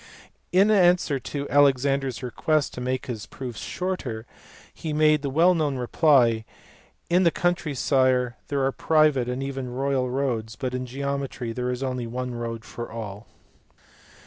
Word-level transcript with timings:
In 0.51 0.71
answer 0.71 1.19
to 1.19 1.47
Alexander 1.47 2.07
s 2.07 2.23
request 2.23 2.73
to 2.73 2.81
make 2.81 3.05
his 3.05 3.27
proofs 3.27 3.59
shorter, 3.61 4.25
he 4.73 4.93
made 4.93 5.21
the 5.21 5.29
well 5.29 5.53
known 5.53 5.75
reply," 5.77 6.43
In 7.11 7.21
the 7.21 7.29
country, 7.29 7.75
sire, 7.75 8.35
there 8.47 8.65
are 8.65 8.71
private 8.71 9.29
and 9.29 9.43
even 9.43 9.69
royal 9.71 10.09
roads, 10.09 10.55
but 10.55 10.73
in 10.73 10.87
geometry 10.87 11.53
there 11.53 11.69
is 11.69 11.83
only 11.83 12.07
one 12.07 12.33
road 12.33 12.65
for 12.65 12.91
all." 12.91 13.27